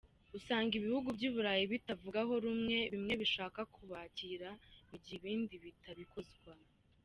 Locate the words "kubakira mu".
3.73-4.95